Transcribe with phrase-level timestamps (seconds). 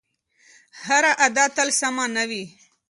[0.85, 2.43] هره ادعا تل سمه نه وي.